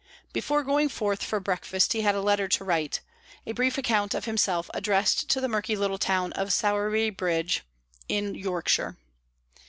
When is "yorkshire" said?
8.33-8.97